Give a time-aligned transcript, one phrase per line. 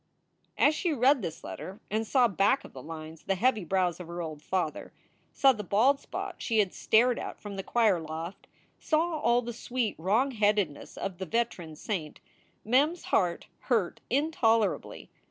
[0.57, 4.07] As she read this letter and saw back of the lines the heavy brows of
[4.07, 4.91] her old father,
[5.31, 8.47] saw the bald spot she had stared at from the choir loft,
[8.79, 12.19] saw all the sweet wrong headedness of the veteran saint,
[12.65, 15.11] Mem s heart hurt intolerably.